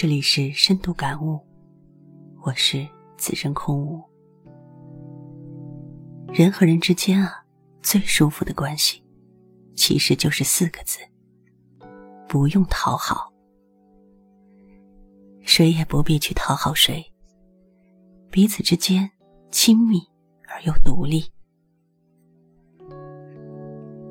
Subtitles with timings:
[0.00, 1.38] 这里是深度感悟，
[2.42, 4.02] 我是此生空无。
[6.32, 7.44] 人和人之间啊，
[7.82, 9.04] 最舒服的关系，
[9.76, 11.00] 其实就是四个字：
[12.26, 13.30] 不用讨好。
[15.42, 17.04] 谁也不必去讨好谁，
[18.30, 19.10] 彼此之间
[19.50, 20.00] 亲密
[20.48, 21.30] 而又独立。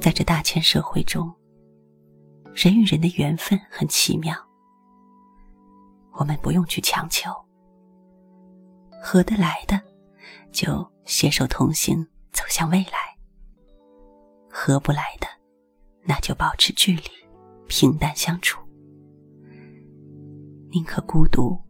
[0.00, 1.32] 在这大千社会中，
[2.52, 4.45] 人与人的缘分很奇妙。
[6.18, 7.30] 我们不用去强求，
[9.02, 9.80] 合得来的
[10.50, 13.16] 就携手同行走向未来；
[14.50, 15.26] 合不来的，
[16.02, 17.10] 那就保持距离，
[17.68, 18.60] 平淡相处。
[20.70, 21.60] 宁可孤独，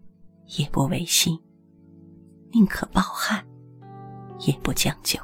[0.59, 1.37] 也不违心；
[2.53, 3.45] 宁可抱憾，
[4.39, 5.19] 也不将就。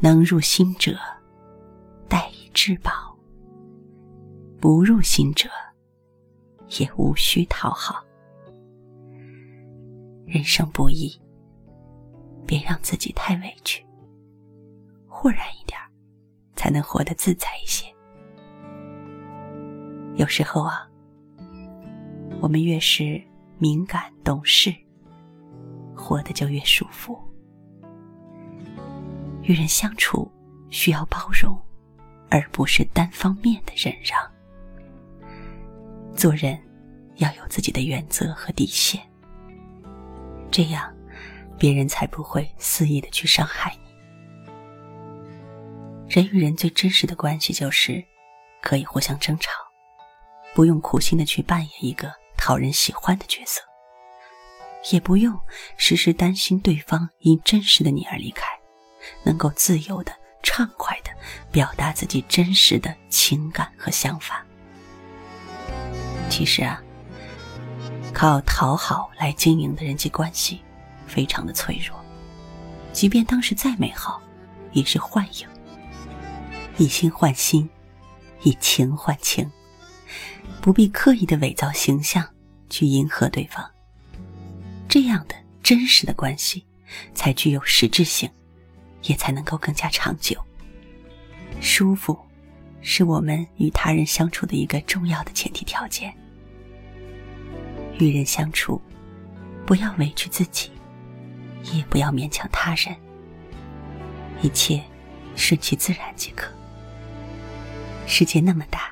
[0.00, 0.96] 能入心者，
[2.08, 2.90] 待以至宝；
[4.60, 5.48] 不入心者，
[6.78, 8.04] 也无需讨好。
[10.26, 11.10] 人生不易，
[12.46, 13.84] 别让自己太委屈，
[15.06, 15.78] 豁然一点，
[16.54, 17.86] 才能活得自在一些。
[20.16, 20.86] 有时候啊，
[22.40, 23.22] 我们越是
[23.56, 24.74] 敏感懂事，
[25.96, 27.18] 活得就越舒服。
[29.42, 30.30] 与人相处
[30.68, 31.58] 需要包容，
[32.28, 34.20] 而不是单方面的忍让。
[36.18, 36.58] 做人
[37.18, 39.00] 要有自己的原则和底线，
[40.50, 40.92] 这样
[41.56, 43.88] 别人才不会肆意的去伤害你。
[46.08, 48.04] 人与人最真实的关系就是
[48.60, 49.52] 可以互相争吵，
[50.54, 53.62] 不用苦心的去扮演一个讨人喜欢的角色，
[54.90, 55.38] 也不用
[55.76, 58.44] 时时担心对方因真实的你而离开，
[59.22, 61.12] 能够自由的、畅快的
[61.52, 64.44] 表达自己真实的情感和想法。
[66.38, 66.80] 其实啊，
[68.14, 70.60] 靠讨好来经营的人际关系，
[71.04, 71.98] 非常的脆弱。
[72.92, 74.22] 即便当时再美好，
[74.70, 75.48] 也是幻影。
[76.76, 77.68] 以心换心，
[78.44, 79.50] 以情换情，
[80.60, 82.24] 不必刻意的伪造形象
[82.70, 83.68] 去迎合对方。
[84.88, 86.64] 这样的真实的关系，
[87.14, 88.30] 才具有实质性，
[89.02, 90.40] 也才能够更加长久。
[91.60, 92.16] 舒服。
[92.80, 96.16] 是我们与他人相处的一个重要的前提条件。
[97.98, 98.80] 与人相处，
[99.66, 100.70] 不要委屈自己，
[101.72, 102.96] 也不要勉强他人，
[104.42, 104.82] 一切
[105.36, 106.50] 顺其自然即可。
[108.06, 108.90] 世界那么大，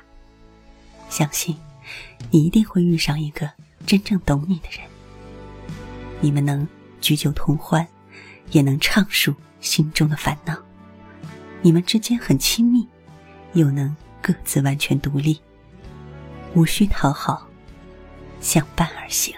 [1.09, 1.57] 相信
[2.29, 3.49] 你一定会遇上一个
[3.85, 4.81] 真正懂你的人。
[6.21, 6.67] 你们能
[7.01, 7.87] 举酒同欢，
[8.51, 10.57] 也能畅述心中的烦恼。
[11.61, 12.87] 你们之间很亲密。
[13.53, 15.39] 又能各自完全独立，
[16.53, 17.46] 无需讨好，
[18.41, 19.33] 相伴而行。